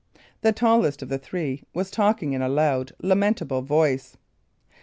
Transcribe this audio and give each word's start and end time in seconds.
The 0.41 0.51
tallest 0.51 1.03
of 1.03 1.09
the 1.09 1.19
three 1.19 1.61
was 1.75 1.91
talking 1.91 2.33
in 2.33 2.41
a 2.41 2.49
loud, 2.49 2.91
lamentable 3.03 3.61
voice. 3.61 4.17